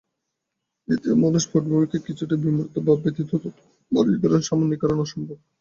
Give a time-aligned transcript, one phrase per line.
[0.87, 5.37] দ্বিতীয়ত মানস পটভূমিকায় কিছুটা বিমূর্ত ভাব ব্যতীত তথ্যগুলির বর্গীকরণ বা সামান্যীকরণ অসম্ভব।